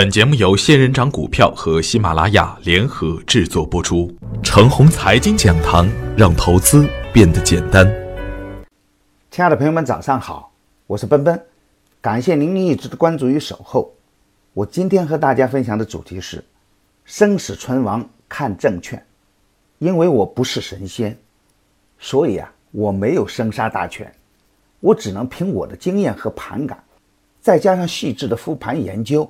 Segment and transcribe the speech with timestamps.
[0.00, 4.08] 本节目由仙人掌股票和喜马拉雅联合制作播出。
[4.44, 7.84] 程红财经讲堂，让投资变得简单。
[9.28, 10.52] 亲爱的朋友们，早上好，
[10.86, 11.42] 我是奔奔，
[12.00, 13.92] 感谢您一直的关注与守候。
[14.54, 16.44] 我今天和大家分享的主题是：
[17.04, 19.04] 生死存亡看证券。
[19.78, 21.18] 因为我不是神仙，
[21.98, 24.14] 所以啊，我没有生杀大权，
[24.78, 26.80] 我只能凭我的经验和盘感，
[27.40, 29.28] 再加上细致的复盘研究。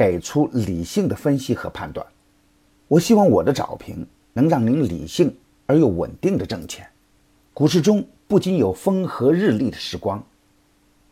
[0.00, 2.06] 给出理性的分析和判断。
[2.88, 5.36] 我希望我的早评能让您理性
[5.66, 6.88] 而又稳定的挣钱。
[7.52, 10.24] 股市中不仅有风和日丽的时光，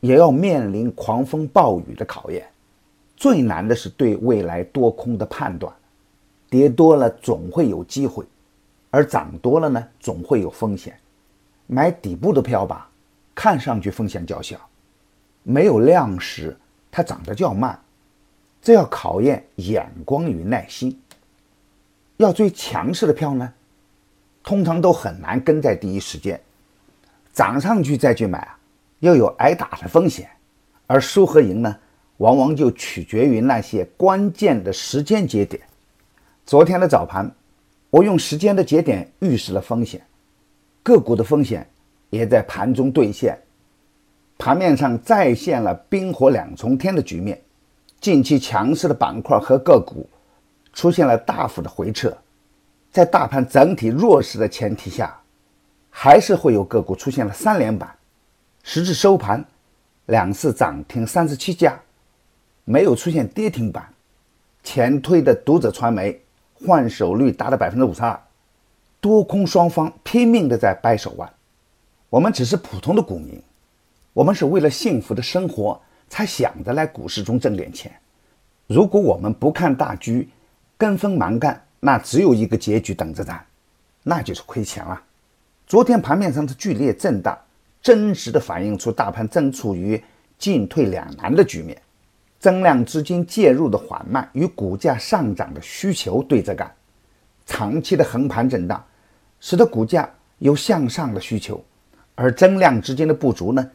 [0.01, 2.49] 也要面临狂风暴雨的考验。
[3.15, 5.71] 最难的是对未来多空的判断。
[6.49, 8.25] 跌多了总会有机会，
[8.89, 10.99] 而涨多了呢，总会有风险。
[11.67, 12.91] 买底部的票吧，
[13.35, 14.59] 看上去风险较小，
[15.43, 16.57] 没有量时
[16.91, 17.79] 它涨得较慢。
[18.69, 20.95] 这要考验眼光与耐心。
[22.19, 23.51] 要追强势的票呢，
[24.43, 26.39] 通常都很难跟在第一时间，
[27.33, 28.59] 涨上去再去买啊，
[29.01, 30.29] 要有挨打的风险。
[30.87, 31.75] 而输和赢呢，
[32.19, 35.63] 往往就取决于那些关键的时间节点。
[36.45, 37.35] 昨天的早盘，
[37.89, 39.99] 我用时间的节点预示了风险，
[40.83, 41.67] 个股的风险
[42.11, 43.35] 也在盘中兑现，
[44.37, 47.41] 盘面上再现了冰火两重天的局面。
[48.01, 50.09] 近期强势的板块和个股
[50.73, 52.17] 出现了大幅的回撤，
[52.93, 55.21] 在大盘整体弱势的前提下，
[55.91, 57.93] 还是会有个股出现了三连板。
[58.63, 59.45] 时至收盘，
[60.07, 61.77] 两市涨停三十七家，
[62.65, 63.93] 没有出现跌停板。
[64.63, 66.21] 前推的读者传媒
[66.55, 68.21] 换手率达到百分之五十二，
[69.01, 71.29] 多空双方拼命的在掰手腕。
[72.11, 73.43] 我们只是普通的股民，
[74.13, 75.81] 我们是为了幸福的生活。
[76.09, 77.93] 才想着来股市中挣点钱。
[78.67, 80.29] 如果我们不看大局，
[80.77, 83.45] 跟风蛮干，那只有一个结局等着咱，
[84.03, 85.01] 那就是亏钱了。
[85.67, 87.39] 昨天盘面上的剧烈震荡，
[87.83, 90.03] 真实的反映出大盘正处于
[90.39, 91.81] 进退两难的局面。
[92.39, 96.73] 增量资金介入的缓慢与股价上涨的需求对着干，
[97.47, 98.85] 长期的横盘震荡，
[99.41, 101.61] 使得股价有向上的需求，
[102.15, 103.71] 而增量资金的不足呢？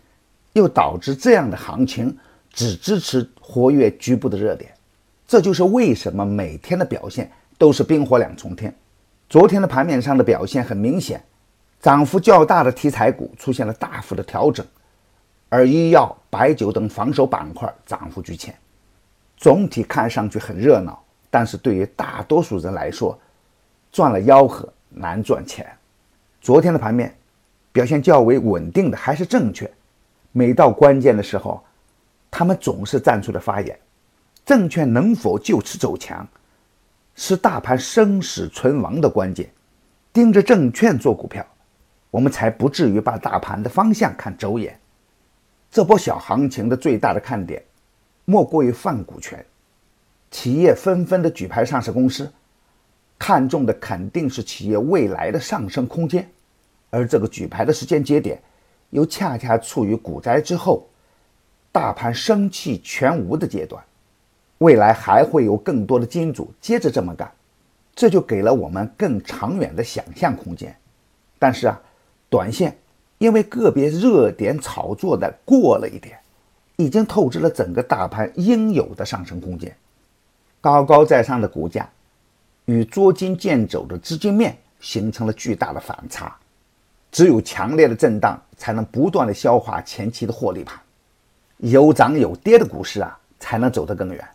[0.54, 2.18] 又导致这样的行情
[2.52, 4.72] 只支持活跃局部的热点，
[5.28, 8.74] 这就是为什么每天的表现都是冰火两重天。
[9.28, 11.24] 昨天的盘面上的表现很明显，
[11.82, 14.64] 涨幅较大的题材股出现了大幅的调整，
[15.50, 18.56] 而医药、白酒等防守板块涨幅居前。
[19.36, 23.20] 总体看上去很热闹，但是对于大多数人来说，
[23.92, 25.66] 赚了吆喝难赚钱。
[26.40, 27.16] 昨天的盘面
[27.72, 29.70] 表现较为稳定的还是证券。
[30.34, 31.64] 每到关键的时候，
[32.30, 33.80] 他们总是站出来发言。
[34.44, 36.28] 证券能否就此走强，
[37.16, 39.50] 是大盘生死存亡的关键。
[40.12, 41.46] 盯着证券做股票，
[42.12, 44.78] 我们才不至于把大盘的方向看走眼。
[45.72, 47.64] 这波小行情的最大的看点，
[48.26, 49.44] 莫过于泛股权。
[50.30, 52.32] 企业纷纷的举牌上市公司，
[53.20, 56.28] 看中的肯定是企业未来的上升空间，
[56.90, 58.42] 而这个举牌的时间节点。
[58.94, 60.88] 又恰恰处于股灾之后，
[61.72, 63.84] 大盘生气全无的阶段，
[64.60, 67.30] 未来还会有更多的金主接着这么干，
[67.96, 70.76] 这就给了我们更长远的想象空间。
[71.40, 71.82] 但是啊，
[72.30, 72.78] 短线
[73.18, 76.20] 因为个别热点炒作的过了一点，
[76.76, 79.76] 已经透支了整个大盘应有的上升空间。
[80.62, 81.90] 高高在上的股价
[82.66, 86.34] 与捉襟见肘的资金面形成了巨大的反差。
[87.14, 90.76] 只有强烈的震荡，才能不断的消化前期的获利盘，
[91.58, 94.28] 有涨有跌的股市啊，才能走得更远。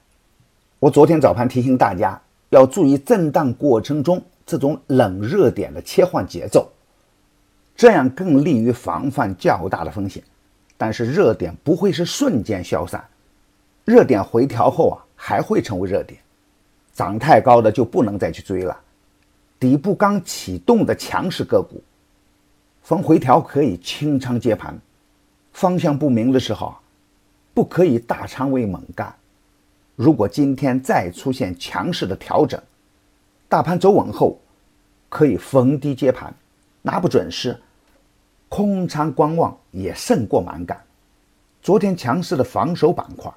[0.79, 2.19] 我昨天早盘提醒大家
[2.51, 6.71] 要注意震荡过程中这种冷热点的切换节奏，
[7.75, 10.23] 这样更利于防范较大的风险。
[10.77, 13.05] 但是热点不会是瞬间消散，
[13.85, 16.21] 热点回调后啊，还会成为热点，
[16.95, 18.79] 涨太高的就不能再去追了。
[19.59, 21.83] 底部刚启动的强势个股。
[22.89, 24.75] 逢回调可以清仓接盘，
[25.53, 26.75] 方向不明的时候，
[27.53, 29.15] 不可以大仓位猛干。
[29.95, 32.59] 如果今天再出现强势的调整，
[33.47, 34.41] 大盘走稳后，
[35.11, 36.35] 可以逢低接盘，
[36.81, 37.61] 拿不准时，
[38.49, 40.83] 空仓观望也胜过蛮干。
[41.61, 43.31] 昨天强势的防守板块，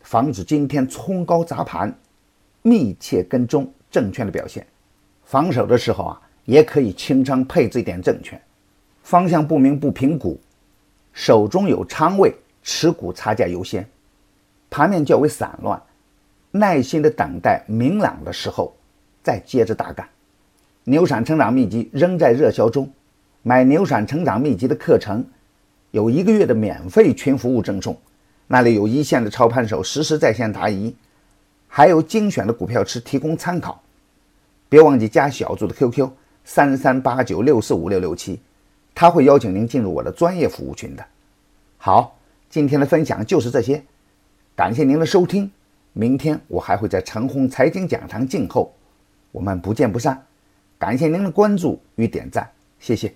[0.00, 1.98] 防止今天冲高砸盘，
[2.60, 4.66] 密切跟踪证券的表现。
[5.24, 8.38] 防守的时候啊，也可以清仓配置一点证券。
[9.04, 10.40] 方向不明不评估，
[11.12, 13.86] 手中有仓位，持股差价优先。
[14.70, 15.80] 盘面较为散乱，
[16.50, 18.74] 耐心的等待明朗的时候，
[19.22, 20.08] 再接着大干。
[20.84, 22.90] 牛闪成长秘籍仍在热销中，
[23.42, 25.22] 买牛闪成长秘籍的课程，
[25.90, 27.96] 有一个月的免费群服务赠送，
[28.46, 30.96] 那里有一线的操盘手实时在线答疑，
[31.68, 33.82] 还有精选的股票池提供参考。
[34.70, 36.08] 别忘记加小组的 QQ
[36.42, 38.40] 三三八九六四五六六七，
[38.94, 41.04] 他会邀请您进入我的专业服务群的。
[41.76, 42.16] 好，
[42.48, 43.82] 今天的分享就是这些，
[44.54, 45.50] 感谢您的收听。
[45.92, 48.72] 明天我还会在陈红财经讲堂静候，
[49.32, 50.24] 我们不见不散。
[50.78, 53.12] 感谢您的关注与点赞，谢谢。